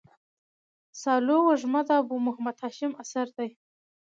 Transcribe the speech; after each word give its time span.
سالو 1.01 1.37
وږمه 1.47 1.81
د 1.87 1.89
ابو 2.01 2.15
محمد 2.27 2.55
هاشم 2.63 2.91
اثر 3.03 3.25
دﺉ. 3.35 3.51